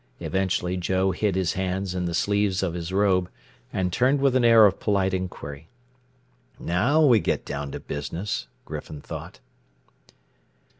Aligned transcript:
Eventually 0.19 0.77
Joe 0.77 1.11
hid 1.11 1.35
his 1.35 1.53
hands 1.53 1.93
in 1.93 2.05
the 2.05 2.15
sleeves 2.15 2.63
of 2.63 2.73
his 2.73 2.91
robe 2.91 3.29
and 3.71 3.93
turned 3.93 4.19
with 4.19 4.35
an 4.35 4.43
air 4.43 4.65
of 4.65 4.79
polite 4.79 5.13
inquiry. 5.13 5.67
Now 6.57 7.05
we 7.05 7.19
get 7.19 7.45
down 7.45 7.71
to 7.73 7.79
business, 7.79 8.47
Griffin 8.65 9.01
thought. 9.01 9.39